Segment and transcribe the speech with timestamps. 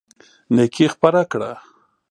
[0.55, 1.51] نيکي خپره کړه.